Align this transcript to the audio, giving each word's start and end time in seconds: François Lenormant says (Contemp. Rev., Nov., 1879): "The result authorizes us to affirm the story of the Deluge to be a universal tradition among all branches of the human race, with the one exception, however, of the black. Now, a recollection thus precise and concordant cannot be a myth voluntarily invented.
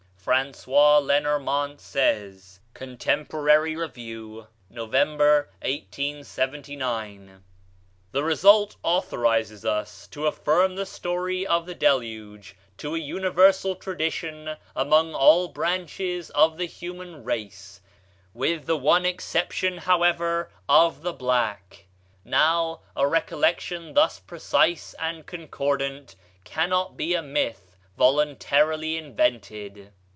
François 0.23 1.01
Lenormant 1.03 1.81
says 1.81 2.59
(Contemp. 2.75 3.33
Rev., 3.33 3.97
Nov., 4.69 4.89
1879): 4.93 7.43
"The 8.11 8.23
result 8.23 8.75
authorizes 8.83 9.65
us 9.65 10.05
to 10.09 10.27
affirm 10.27 10.75
the 10.75 10.85
story 10.85 11.47
of 11.47 11.65
the 11.65 11.73
Deluge 11.73 12.55
to 12.77 12.93
be 12.93 12.99
a 13.01 13.03
universal 13.03 13.75
tradition 13.75 14.57
among 14.75 15.15
all 15.15 15.47
branches 15.47 16.29
of 16.29 16.57
the 16.59 16.65
human 16.67 17.23
race, 17.23 17.81
with 18.35 18.67
the 18.67 18.77
one 18.77 19.07
exception, 19.07 19.79
however, 19.79 20.51
of 20.69 21.01
the 21.01 21.13
black. 21.13 21.87
Now, 22.23 22.81
a 22.95 23.07
recollection 23.07 23.95
thus 23.95 24.19
precise 24.19 24.93
and 24.99 25.25
concordant 25.25 26.15
cannot 26.43 26.95
be 26.95 27.15
a 27.15 27.23
myth 27.23 27.75
voluntarily 27.97 28.97
invented. 28.97 29.91